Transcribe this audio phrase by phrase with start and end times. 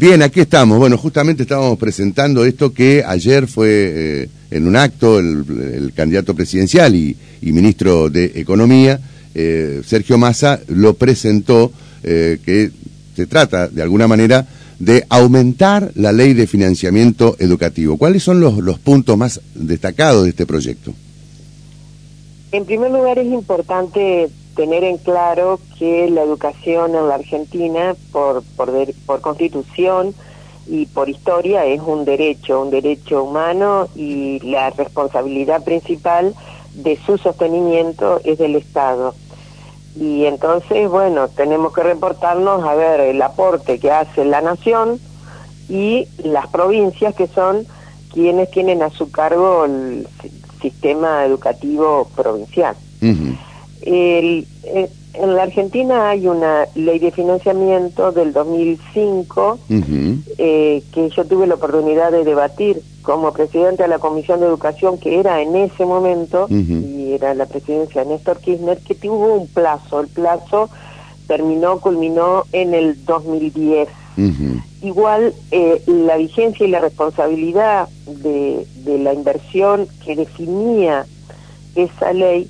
[0.00, 0.78] Bien, aquí estamos.
[0.78, 6.94] Bueno, justamente estábamos presentando esto que ayer fue eh, en un acto el, candidato presidencial
[6.94, 8.98] y, ministro de Economía,
[9.34, 11.70] eh, Sergio Massa, lo presentó,
[12.02, 12.70] eh, que
[13.14, 17.98] se trata de alguna manera de aumentar la ley de financiamiento educativo.
[17.98, 20.94] ¿Cuáles son los, los puntos más destacados de este proyecto?
[22.52, 28.42] En primer lugar, es importante tener en claro que la educación en la Argentina, por,
[28.56, 28.70] por,
[29.06, 30.14] por constitución
[30.66, 36.34] y por historia, es un derecho, un derecho humano y la responsabilidad principal
[36.74, 39.14] de su sostenimiento es del Estado.
[39.96, 45.00] Y entonces, bueno, tenemos que reportarnos a ver el aporte que hace la nación
[45.68, 47.66] y las provincias que son
[48.12, 50.06] quienes tienen a su cargo el
[50.60, 52.76] sistema educativo provincial.
[53.82, 59.58] El, eh, en la Argentina hay una ley de financiamiento del 2005
[60.38, 64.98] eh, que yo tuve la oportunidad de debatir como presidente de la Comisión de Educación,
[64.98, 69.48] que era en ese momento, y era la presidencia de Néstor Kirchner, que tuvo un
[69.48, 70.00] plazo.
[70.00, 70.68] El plazo
[71.26, 73.88] terminó, culminó en el 2010.
[74.82, 81.06] Igual eh, la vigencia y la responsabilidad de, de la inversión que definía
[81.74, 82.48] esa ley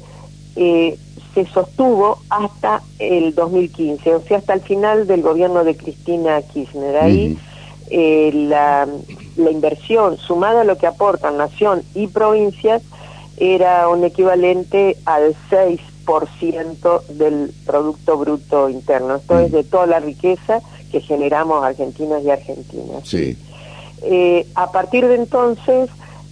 [0.57, 0.99] eh,
[1.35, 6.97] se sostuvo hasta el 2015, o sea, hasta el final del gobierno de Cristina Kirchner.
[6.97, 7.39] Ahí
[7.91, 8.89] eh, la,
[9.37, 12.83] la, inversión, sumada a lo que aportan nación y provincias,
[13.37, 19.17] era un equivalente al 6% del Producto Bruto Interno.
[19.17, 20.61] Esto es de toda la riqueza
[20.93, 23.09] que generamos argentinos y argentinas.
[23.09, 23.37] Sí.
[24.03, 25.91] Eh, a partir de entonces,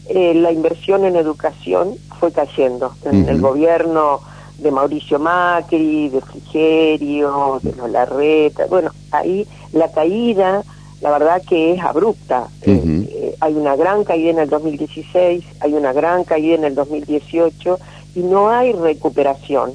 [0.09, 2.95] eh, la inversión en educación fue cayendo.
[3.05, 4.21] En el gobierno
[4.59, 10.63] de Mauricio Macri, de Frigerio, de los Larreta, bueno, ahí la caída,
[11.01, 12.49] la verdad que es abrupta.
[12.63, 16.75] Eh, eh, hay una gran caída en el 2016, hay una gran caída en el
[16.75, 17.79] 2018
[18.17, 19.73] y no hay recuperación.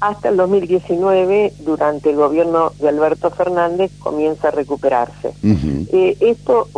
[0.00, 5.32] Hasta el 2019, durante el gobierno de Alberto Fernández, comienza a recuperarse.
[5.42, 6.68] Eh, esto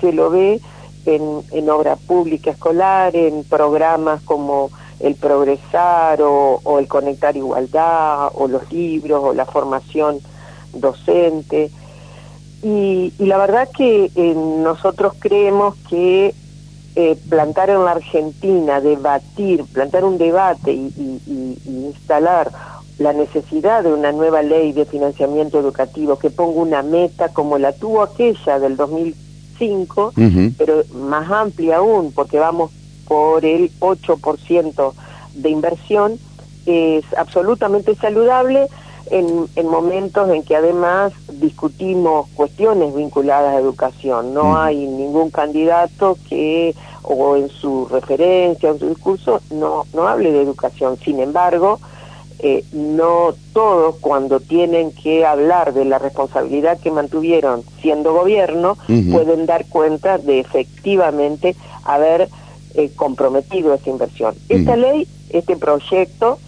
[0.00, 0.60] se lo ve
[1.06, 8.48] en, en obra pública escolar, en programas como el progresar o, el conectar igualdad o
[8.48, 10.18] los libros o la formación
[10.72, 11.70] docente.
[12.62, 16.34] Y, la verdad que eh, nosotros creemos que
[16.96, 21.20] eh, plantar en la Argentina, debatir, plantar un debate y,
[21.66, 22.50] instalar
[22.98, 27.72] la necesidad de una nueva ley de financiamiento educativo que ponga una meta como la
[27.72, 30.14] tuvo aquella del 2005,
[30.58, 32.72] pero más amplia aún, porque vamos
[33.08, 34.92] por el 8%
[35.34, 36.18] de inversión
[36.66, 38.68] es absolutamente saludable
[39.10, 44.34] en, en, momentos en que además discutimos cuestiones vinculadas a educación.
[44.34, 50.06] No hay ningún candidato que, o en su referencia, o en su discurso, no, no
[50.06, 50.98] hable de educación.
[50.98, 51.80] Sin embargo,
[52.40, 59.46] eh, no todos cuando tienen que hablar de la responsabilidad que mantuvieron siendo gobierno, pueden
[59.46, 62.28] dar cuenta de efectivamente haber
[62.78, 64.36] eh, comprometido esa inversión.
[64.48, 66.38] Esta ley, este proyecto,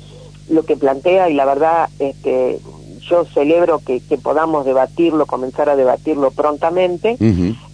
[0.49, 2.61] lo que plantea, y la verdad, este,
[3.01, 7.17] yo celebro que, podamos debatirlo, comenzar a debatirlo prontamente,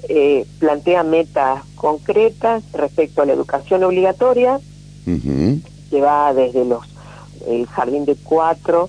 [0.09, 4.59] eh, plantea metas concretas respecto a la educación obligatoria,
[5.05, 6.81] que va desde los
[7.47, 8.89] el jardín de cuatro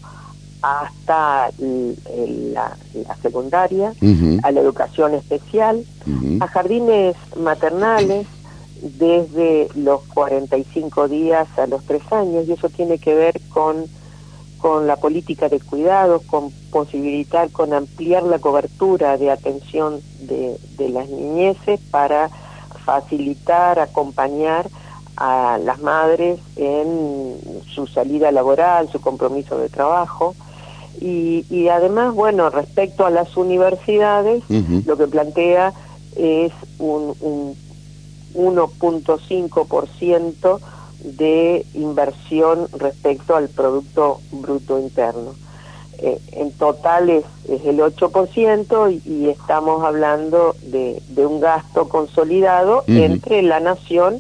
[0.61, 2.77] hasta la,
[3.21, 3.91] secundaria,
[4.43, 5.83] a la educación especial,
[6.39, 8.27] a jardines maternales,
[8.81, 13.85] desde los 45 días a los 3 años y eso tiene que ver con,
[14.57, 20.89] con la política de cuidados, con posibilitar, con ampliar la cobertura de atención de, de
[20.89, 22.29] las niñeces para
[22.85, 24.69] facilitar, acompañar
[25.17, 27.37] a las madres en
[27.73, 30.35] su salida laboral, su compromiso de trabajo.
[31.01, 34.43] Y, y además, bueno, respecto a las universidades,
[34.85, 35.73] lo que plantea
[36.15, 37.55] es un, un
[38.33, 40.59] 1.5%
[41.03, 45.35] de inversión respecto al Producto Bruto Interno.
[45.99, 53.59] Eh, en total es, el 8% y, estamos hablando de, un gasto consolidado entre la
[53.59, 54.19] nación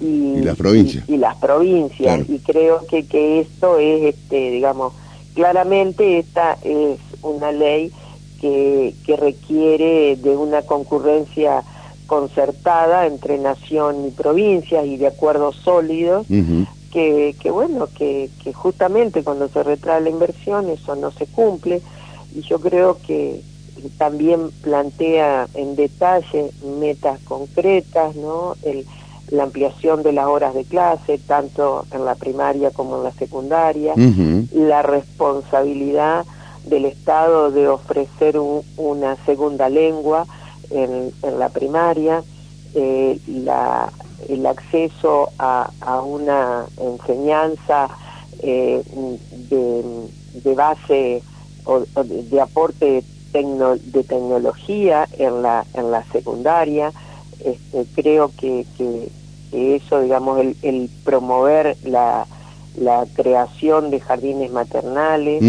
[0.00, 1.08] y, las provincias.
[1.08, 2.28] Y, las provincias.
[2.28, 4.92] Y creo que, que esto es, este, digamos,
[5.34, 7.90] claramente esta es una ley
[8.40, 11.62] que, que requiere de una concurrencia
[12.06, 16.26] concertada entre nación y provincias y de acuerdos sólidos,
[16.92, 21.82] que, que bueno, que, que justamente cuando se retrae la inversión eso no se cumple.
[22.34, 23.40] Y yo creo que
[23.98, 28.54] también plantea en detalle metas concretas, ¿no?
[28.62, 28.86] El,
[29.30, 33.94] la ampliación de las horas de clase, tanto en la primaria como en la secundaria,
[34.52, 36.24] la responsabilidad
[36.66, 40.26] del Estado de ofrecer una segunda lengua
[40.70, 42.22] en, la primaria,
[42.74, 43.92] eh, la,
[44.28, 45.70] el acceso a,
[46.04, 47.88] una enseñanza
[48.40, 48.82] eh,
[49.50, 51.22] de, base
[51.64, 53.02] o, de, aporte
[53.32, 56.92] de tecnología en la, en la secundaria,
[57.44, 59.08] este, creo que, que,
[59.52, 62.26] eso, digamos, el, promover la,
[62.76, 65.40] la, creación de jardines maternales,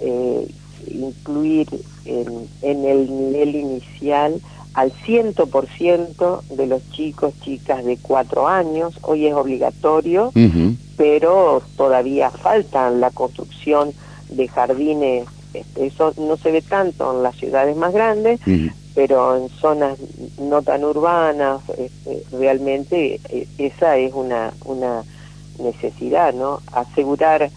[0.00, 0.48] eh,
[0.96, 1.68] incluir
[2.04, 4.40] en, en, el nivel inicial
[4.74, 10.32] al ciento por ciento de los chicos, chicas de cuatro años, hoy es obligatorio,
[10.98, 13.92] pero todavía falta la construcción
[14.28, 18.38] de jardines, este, eso no se ve tanto en las ciudades más grandes,
[18.94, 19.98] pero en zonas
[20.38, 25.04] no tan urbanas, este, realmente eh, esa es una, una
[25.58, 26.60] necesidad, ¿no?
[26.72, 27.50] Asegurar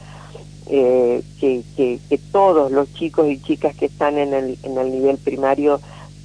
[0.69, 5.17] eh, que, que, todos los chicos y chicas que están en el, en el nivel
[5.17, 5.81] primario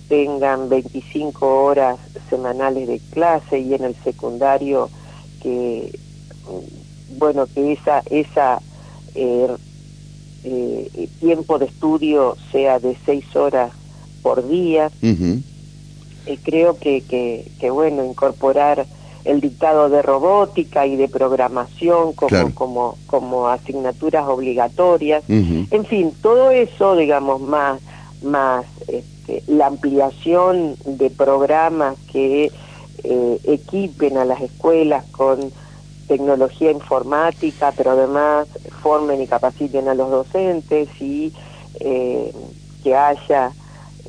[0.08, 1.98] tengan 25 horas
[2.28, 4.90] semanales de clase y en el secundario
[5.42, 5.98] que,
[7.16, 8.60] bueno, que esa, esa
[9.14, 13.72] eh, tiempo de estudio sea de 6 horas
[14.22, 14.90] por día.
[15.02, 17.02] Eh, creo que,
[17.58, 18.86] que, bueno, incorporar
[19.24, 25.24] el dictado de robótica y de programación como, como, como asignaturas obligatorias.
[25.28, 27.80] En fin, todo eso, digamos, más,
[28.22, 32.50] más este, la ampliación de programas que
[33.02, 35.52] eh, equipen a las escuelas con
[36.06, 38.48] tecnología informática, pero además
[38.82, 41.32] formen y capaciten a los docentes y
[41.80, 42.32] eh,
[42.82, 43.52] que haya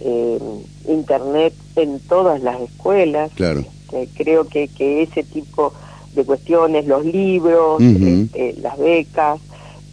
[0.01, 0.39] eh,
[0.87, 3.31] internet en todas las escuelas.
[3.35, 3.63] Claro.
[4.15, 5.73] Creo que, que ese tipo
[6.13, 9.39] de cuestiones, los libros, este, las becas,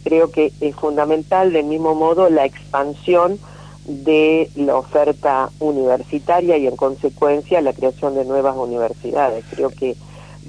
[0.03, 3.37] creo que es fundamental, del mismo modo, la expansión
[3.85, 9.43] de la oferta universitaria y en consecuencia la creación de nuevas universidades.
[9.53, 9.95] Creo que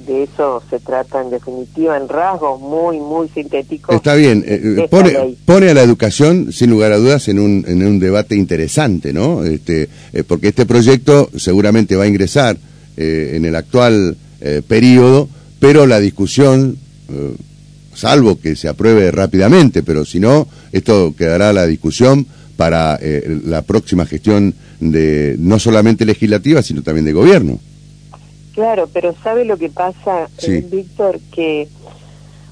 [0.07, 3.95] de eso se trata en definitiva, en rasgos muy, muy sintéticos.
[3.95, 7.65] Está bien, eh, eh, pone, pone, a la educación, sin lugar a dudas, en un,
[7.67, 9.45] en un debate interesante, ¿no?
[9.45, 12.57] Este, eh, porque este proyecto seguramente va a ingresar
[12.97, 14.17] en el actual
[14.69, 16.77] periodo, pero la discusión,
[17.95, 22.27] salvo que se apruebe rápidamente, pero si no, esto quedará la discusión
[22.57, 27.59] para la próxima gestión de no solamente legislativa, sino también de gobierno.
[28.55, 31.19] Claro, pero ¿sabe lo que pasa, eh, Víctor?
[31.33, 31.69] Que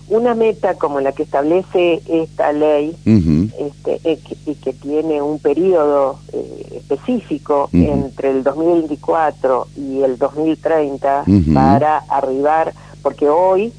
[0.09, 6.19] una meta como la que establece esta ley este, eh, y que tiene un periodo
[6.33, 13.73] eh, específico entre el 2024 y el 2030 para arribar, porque hoy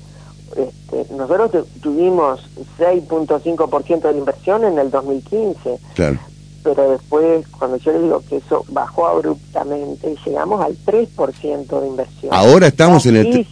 [0.56, 2.42] este, nosotros tuvimos
[2.80, 5.78] 6.5% de inversión en el 2015.
[5.96, 6.20] Claro
[6.64, 12.34] pero después, cuando yo le digo que eso bajó abruptamente, llegamos al 3% de inversión.
[12.34, 13.48] Ahora estamos en el...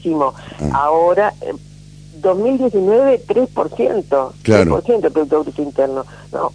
[0.60, 0.70] Ah.
[0.74, 1.34] Ahora,
[2.22, 4.32] 2019, 3%.
[4.44, 4.82] Claro.
[4.82, 6.06] 3% del Producto Bruto Interno.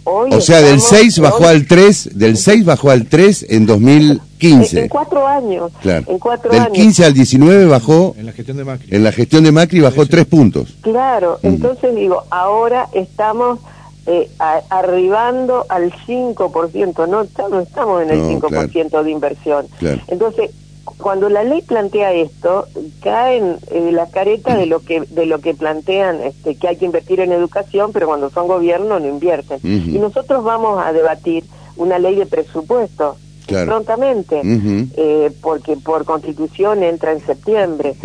[0.03, 4.79] o sea, del 6 bajó al 3, del 6 bajó al 3 en 2015.
[4.81, 5.71] En, cuatro años.
[5.81, 6.05] Claro.
[6.07, 8.15] En cuatro del 15 al 19 bajó...
[8.17, 8.95] En la gestión de Macri.
[8.95, 10.75] En la gestión de Macri bajó 3 puntos.
[10.81, 13.59] Claro, entonces digo, ahora estamos
[14.05, 14.29] eh,
[14.69, 19.67] arribando al 5%, no, no estamos en el 5% de inversión.
[20.07, 20.51] Entonces,
[20.97, 22.67] cuando la ley plantea esto,
[23.01, 26.85] caen eh, las caretas de lo que de lo que plantean este, que hay que
[26.85, 29.59] invertir en educación, pero cuando son gobierno no invierten.
[29.63, 31.43] Y nosotros vamos a debatir
[31.75, 33.17] una ley de presupuesto
[33.47, 37.95] prontamente, eh, porque por constitución entra en septiembre.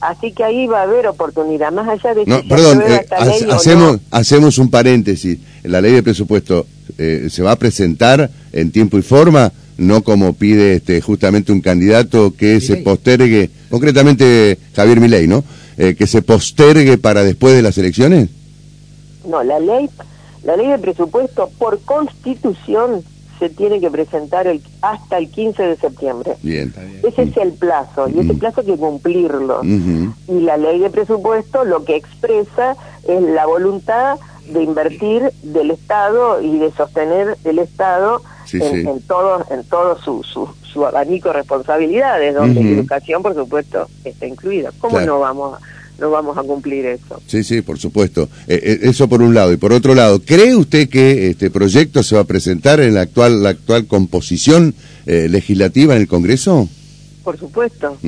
[0.00, 3.06] Así que ahí va a haber oportunidad, más allá de no, perdón, eh,
[3.50, 5.38] hacemos, hacemos un paréntesis.
[5.62, 6.66] La ley de presupuesto
[6.96, 11.60] eh, se va a presentar en tiempo y forma, no como pide este, justamente un
[11.60, 15.44] candidato que se postergue, concretamente Javier Milei, ¿no?
[15.76, 18.28] que se postergue para después de las elecciones.
[19.24, 19.88] No, la ley,
[20.42, 23.04] la ley de presupuesto por constitución
[23.38, 26.36] se tiene que presentar el, hasta el 15 de septiembre.
[26.42, 26.72] Bien.
[27.02, 29.62] Ese es el plazo, y ese plazo hay que cumplirlo.
[29.62, 34.18] Y la ley de presupuesto lo que expresa es la voluntad
[34.52, 40.22] de invertir del Estado y de sostener el Estado en, todo, en todo su,
[40.62, 44.70] su, abanico de responsabilidades, donde la educación, por supuesto, está incluida.
[44.80, 45.58] ¿Cómo no vamos
[45.98, 47.20] no vamos a cumplir eso.
[47.26, 48.28] Sí, sí, por supuesto.
[48.46, 49.52] Eh, eh, eso por un lado.
[49.52, 53.02] Y por otro lado, ¿cree usted que este proyecto se va a presentar en la
[53.02, 54.74] actual, la actual composición
[55.06, 56.68] eh, legislativa en el Congreso?
[57.24, 57.98] Por supuesto.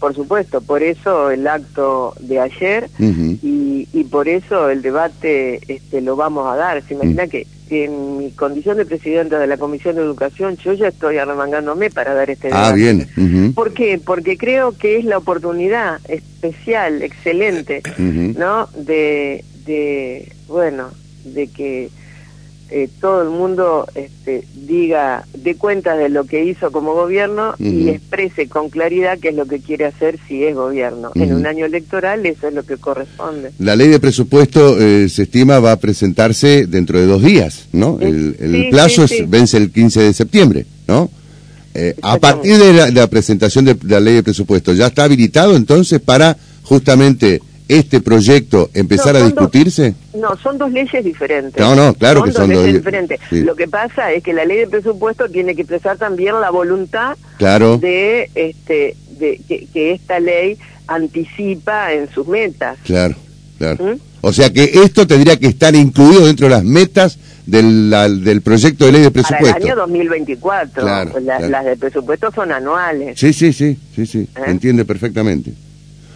[0.00, 6.00] Por supuesto, por eso el acto de ayer y, y, por eso el debate este,
[6.00, 6.82] lo vamos a dar.
[6.82, 10.88] Se imagina que en mi condición de presidenta de la Comisión de Educación, yo ya
[10.88, 12.72] estoy arremangándome para dar este ah, debate.
[12.72, 13.52] Ah, bien.
[13.52, 14.00] ¿Por qué?
[14.04, 18.68] Porque creo que es la oportunidad especial, excelente, ¿no?
[18.76, 20.90] De, de, bueno,
[21.24, 21.90] de que
[22.72, 27.88] eh, todo el mundo este, diga, dé cuenta de lo que hizo como gobierno y
[27.88, 31.10] exprese con claridad qué es lo que quiere hacer si es gobierno.
[31.16, 33.50] En un año electoral eso es lo que corresponde.
[33.58, 37.98] La ley de presupuesto eh, se estima va a presentarse dentro de dos días, ¿no?
[38.00, 41.10] El, plazo vence el 15 de septiembre, ¿no?
[41.74, 45.04] Eh, a partir de la, de la presentación de la ley de presupuesto, ¿ya está
[45.04, 49.94] habilitado entonces para justamente este proyecto empezar a discutirse?
[50.14, 51.60] no, son dos leyes diferentes.
[51.60, 53.20] No, no, claro que son dos leyes diferentes.
[53.30, 57.16] Lo que pasa es que la ley de presupuesto tiene que expresar también la voluntad
[57.38, 57.78] claro.
[57.78, 59.40] de este de
[59.72, 62.78] que, esta ley anticipa en sus metas.
[62.84, 63.14] Claro,
[63.58, 63.84] claro.
[63.84, 63.98] ¿Mm?
[64.22, 67.90] O sea que esto tendría que estar incluido dentro de las metas del,
[68.24, 69.46] del proyecto de ley de presupuesto.
[69.46, 70.84] Para el año 2024.
[71.22, 73.18] Las de presupuesto son anuales.
[73.18, 74.28] Sí, sí, sí, sí, sí.
[74.36, 74.42] ¿Eh?
[74.46, 75.52] Entiende perfectamente.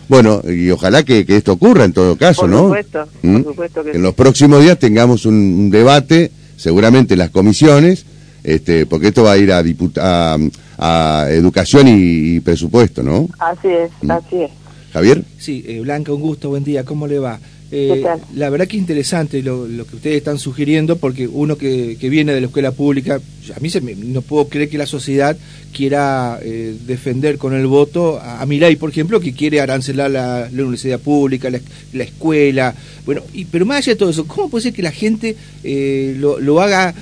[0.09, 2.65] Bueno, y ojalá que, esto ocurra en todo caso, ¿no?
[2.65, 3.45] Supuesto, por ¿Mm?
[3.45, 8.05] supuesto que En los próximos días tengamos un, debate, seguramente en las comisiones,
[8.43, 9.63] este, porque esto va a ir a,
[10.01, 10.39] a,
[10.79, 13.29] a educación y, presupuesto, ¿no?
[13.39, 14.11] Así es, ¿Mm?
[14.11, 14.51] así es.
[14.93, 15.25] Javier.
[15.39, 17.41] Sí, eh, Blanca, un gusto, buen día, ¿cómo le va?
[17.71, 18.05] Eh,
[18.35, 22.47] la verdad que interesante lo, que ustedes están sugiriendo, porque uno que, viene de la
[22.47, 23.21] escuela pública,
[23.55, 25.37] a mí se no puedo creer que la sociedad
[25.73, 30.49] quiera eh, defender con el voto a, mi ley, por ejemplo, que quiere arancelar la,
[30.53, 32.75] universidad pública, la, escuela.
[33.07, 36.17] Bueno, y, pero más allá de todo eso, ¿cómo puede ser que la gente eh,
[36.19, 36.95] lo, haga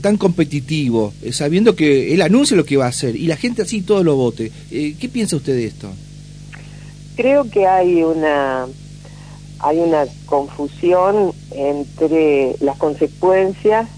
[0.00, 3.82] tan competitivo, sabiendo que él anuncia lo que va a hacer y la gente así
[3.82, 4.50] todo lo vote?
[4.70, 5.92] ¿Qué piensa usted de esto?
[7.14, 8.66] Creo que hay una
[9.62, 13.88] hay una confusión entre las consecuencias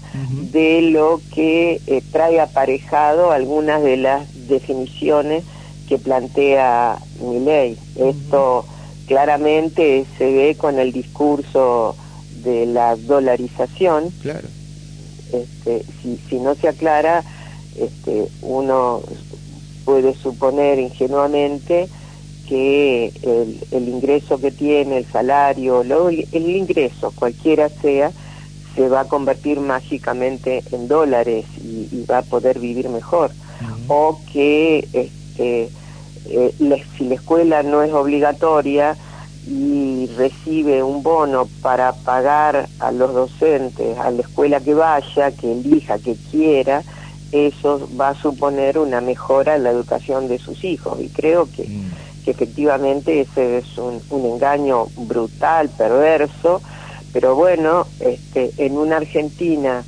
[0.51, 5.43] de lo que eh, trae aparejado algunas de las definiciones
[5.87, 7.77] que plantea mi ley.
[7.95, 8.65] Esto
[9.07, 11.95] claramente se ve con el discurso
[12.43, 14.11] de la dolarización.
[14.21, 14.47] Claro.
[15.31, 17.23] Este, si, si no se aclara,
[17.79, 19.01] este, uno
[19.85, 21.89] puede suponer ingenuamente
[22.47, 23.11] que
[23.71, 28.11] el, ingreso que tiene, el salario, el ingreso, cualquiera sea,
[28.75, 33.31] se va a convertir mágicamente en dólares y, va a poder vivir mejor.
[33.87, 35.69] O que este,
[36.25, 38.97] eh, si la escuela no es obligatoria
[39.47, 45.51] y recibe un bono para pagar a los docentes, a la escuela que vaya, que
[45.51, 46.83] elija, que quiera,
[47.31, 50.99] eso va a suponer una mejora en la educación de sus hijos.
[51.01, 51.67] Y creo que
[52.23, 56.61] que efectivamente ese es un, engaño brutal, perverso,
[57.11, 59.83] pero bueno, este, en una Argentina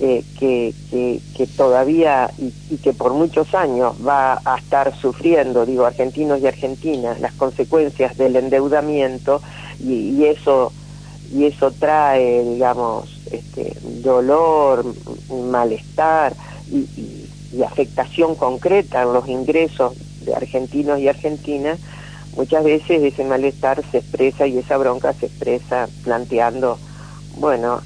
[0.00, 6.40] eh, que, que, todavía y, que por muchos años va a estar sufriendo, digo, argentinos
[6.40, 9.42] y argentinas, las consecuencias del endeudamiento
[9.80, 10.72] y, eso
[11.32, 14.84] y eso trae, digamos, este, dolor,
[15.50, 16.34] malestar
[16.70, 16.86] y,
[17.52, 19.94] y afectación concreta en los ingresos
[20.28, 21.78] de argentinos y argentinas,
[22.36, 26.78] muchas veces ese malestar se expresa y esa bronca se expresa planteando,
[27.36, 27.80] bueno,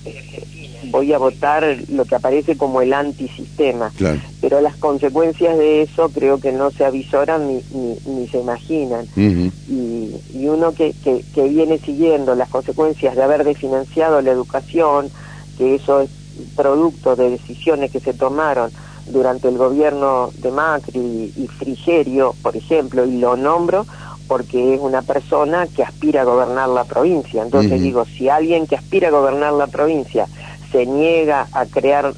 [0.90, 3.92] voy a votar lo que aparece como el antisistema,
[4.40, 7.62] pero las consecuencias de eso creo que no se avisoran ni,
[8.06, 9.06] ni, se imaginan.
[9.16, 15.08] y, y, uno que, que, que viene siguiendo las consecuencias de haber desfinanciado la educación,
[15.56, 16.10] que eso es
[16.56, 18.70] producto de decisiones que se tomaron
[19.06, 23.86] durante el gobierno de Macri y Frigerio, por ejemplo, y lo nombro
[24.28, 27.42] porque es una persona que aspira a gobernar la provincia.
[27.42, 30.26] Entonces digo, si alguien que aspira a gobernar la provincia
[30.70, 32.14] se niega a crear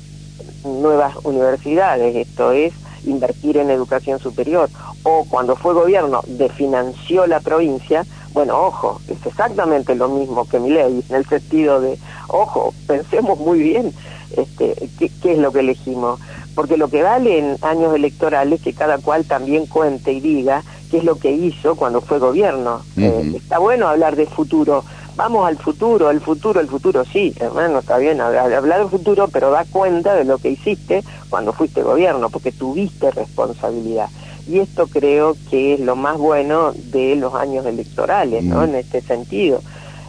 [0.64, 2.73] nuevas universidades, esto es
[3.05, 4.71] invertir en educación superior,
[5.03, 10.71] o cuando fue gobierno desfinanció la provincia, bueno, ojo, es exactamente lo mismo que mi
[10.71, 11.99] ley, en el sentido de,
[12.29, 13.93] ojo, pensemos muy bien
[14.37, 16.21] este, qué, qué es lo que elegimos
[16.55, 20.99] porque lo que vale en años electorales que cada cual también cuente y diga qué
[20.99, 22.83] es lo que hizo cuando fue gobierno.
[22.97, 24.85] Eh, está bueno hablar de futuro,
[25.17, 29.50] vamos al futuro, el futuro, el futuro, sí, hermano, está bien hablar, del futuro, pero
[29.50, 34.09] da cuenta de lo que hiciste cuando fuiste gobierno, porque tuviste responsabilidad.
[34.47, 38.62] Y esto creo que es lo más bueno de los años electorales, ¿no?
[38.62, 39.62] En este sentido.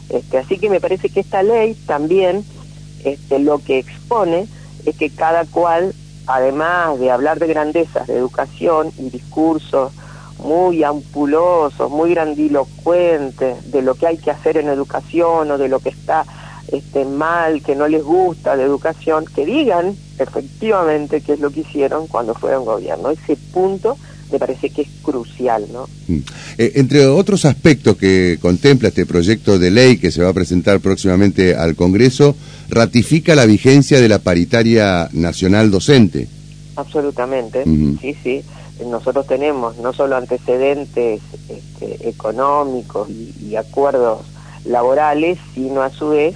[0.09, 2.43] Este, así que me parece que esta ley también
[3.05, 4.47] este, lo que expone
[4.85, 5.93] es que cada cual,
[6.27, 9.93] además de hablar de grandezas de educación y discursos
[10.39, 15.79] muy ampulosos, muy grandilocuentes de lo que hay que hacer en educación o de lo
[15.79, 16.25] que está
[16.71, 21.61] este, mal, que no les gusta de educación, que digan efectivamente qué es lo que
[21.61, 23.09] hicieron cuando fueron gobierno.
[23.09, 23.97] Ese punto
[24.31, 25.87] me parece que es crucial, ¿no?
[26.07, 26.19] Mm.
[26.57, 30.79] Eh, entre otros aspectos que contempla este proyecto de ley que se va a presentar
[30.79, 32.35] próximamente al Congreso,
[32.69, 36.27] ratifica la vigencia de la paritaria nacional docente.
[36.75, 38.43] Absolutamente, sí, sí.
[38.85, 44.25] Nosotros tenemos no solo antecedentes este, económicos y, acuerdos
[44.65, 46.35] laborales, sino a su vez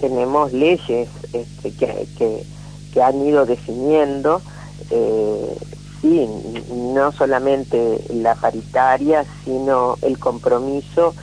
[0.00, 2.42] tenemos leyes este, que, que,
[2.92, 4.42] que, han ido definiendo
[4.90, 5.56] eh,
[6.00, 6.26] sí,
[6.72, 11.14] no solamente la paritaria, sino el compromiso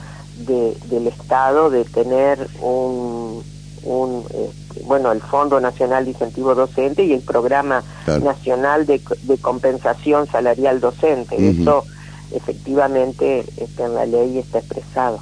[0.46, 3.42] de, del Estado de tener un,
[3.84, 9.38] un este, bueno, el Fondo Nacional de Incentivo Docente y el Programa Nacional de, de,
[9.38, 11.36] Compensación Salarial Docente.
[11.36, 11.84] Eso
[12.32, 15.20] efectivamente este, en la ley está expresado.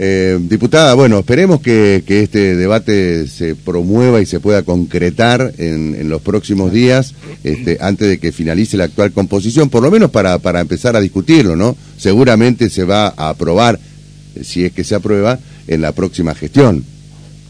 [0.00, 6.22] Eh, diputada, bueno, esperemos que, este debate se promueva y se pueda concretar en, los
[6.22, 10.60] próximos días, este, antes de que finalice la actual composición, por lo menos para, para
[10.60, 11.76] empezar a discutirlo, ¿no?
[11.96, 13.80] Seguramente se va a aprobar,
[14.42, 16.84] si es que se aprueba, en la próxima gestión.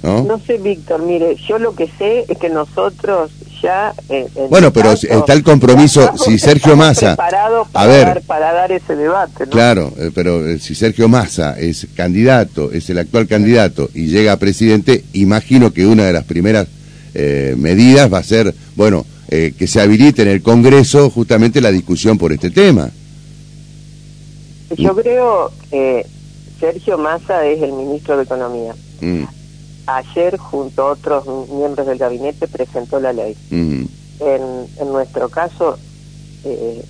[0.03, 0.23] ¿No?
[0.23, 3.93] no sé, Víctor, mire, yo lo que sé es que nosotros ya...
[4.09, 7.17] Eh, bueno, pero está el compromiso, si Sergio Massa...
[7.17, 11.59] Para a ver, dar, para dar ese debate, Claro, eh, pero eh, si Sergio Massa
[11.59, 16.25] es candidato, es el actual candidato y llega a presidente, imagino que una de las
[16.25, 16.69] primeras
[17.57, 22.33] medidas va a ser, bueno, que se habilite en el Congreso justamente la discusión por
[22.33, 22.91] este tema.
[24.77, 26.07] Yo creo que
[26.61, 28.73] Sergio Massa es el ministro de Economía.
[29.01, 29.25] Mm
[29.89, 33.37] ayer junto a otros miembros del gabinete presentó la ley.
[33.51, 33.89] en,
[34.21, 35.79] en, nuestro caso,
[36.45, 36.85] eh,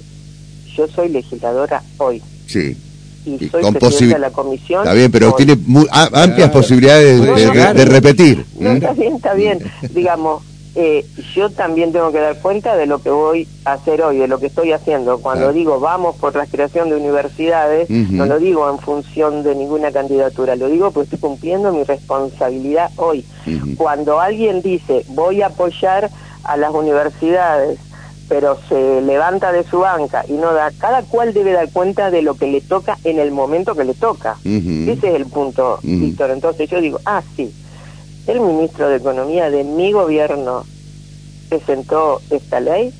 [0.76, 2.22] yo soy legisladora hoy.
[2.46, 2.76] Sí.
[3.24, 4.82] Y, soy presidenta de la comisión.
[4.82, 5.56] Está bien, pero tiene
[6.12, 7.20] amplias posibilidades
[7.74, 8.44] de, repetir.
[8.58, 9.58] está bien, está bien.
[9.94, 10.42] Digamos,
[10.80, 14.28] eh, yo también tengo que dar cuenta de lo que voy a hacer hoy, de
[14.28, 15.18] lo que estoy haciendo.
[15.18, 19.90] Cuando digo vamos por la creación de universidades, no lo digo en función de ninguna
[19.90, 23.24] candidatura, lo digo porque estoy cumpliendo mi responsabilidad hoy.
[23.76, 26.10] Cuando alguien dice voy a apoyar
[26.44, 27.80] a las universidades,
[28.28, 32.22] pero se levanta de su banca y no da, cada cual debe dar cuenta de
[32.22, 34.36] lo que le toca en el momento que le toca.
[34.44, 36.30] Ese es el punto, Víctor.
[36.30, 37.52] Entonces yo digo, ah, sí
[38.28, 40.64] el ministro de Economía de mi gobierno
[41.48, 42.92] presentó esta ley,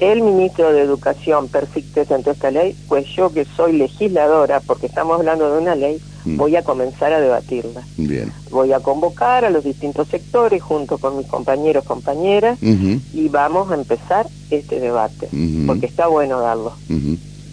[0.00, 5.52] el ministro de Educación presentó esta ley, pues yo que soy legisladora, porque estamos hablando
[5.52, 6.38] de una ley, mm.
[6.38, 7.82] voy a comenzar a debatirla.
[7.98, 8.32] Bien.
[8.50, 13.74] Voy a convocar a los distintos sectores junto con mis compañeros, compañeras, y vamos a
[13.74, 15.28] empezar este debate,
[15.66, 16.72] porque está bueno darlo.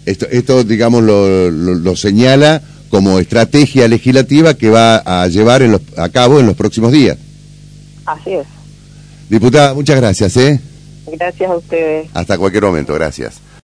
[0.06, 5.62] Esto, esto, digamos, lo, lo señala como estrategia legislativa que va a llevar
[5.96, 7.18] a cabo en los próximos días.
[8.06, 8.46] Así es.
[9.28, 10.36] Diputada, muchas gracias.
[10.36, 10.60] ¿eh?
[11.06, 12.08] Gracias a ustedes.
[12.14, 13.40] Hasta cualquier momento, gracias.